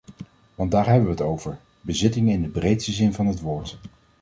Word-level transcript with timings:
Want 0.55 0.71
daar 0.71 0.85
hebben 0.85 1.03
we 1.03 1.09
het 1.09 1.21
over: 1.21 1.57
bezittingen 1.81 2.33
in 2.33 2.41
de 2.41 2.47
breedste 2.49 2.91
zin 2.91 3.13
van 3.13 3.25
het 3.27 3.39
woord. 3.39 3.77